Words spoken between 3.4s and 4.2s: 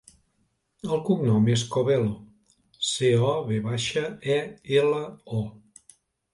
ve baixa,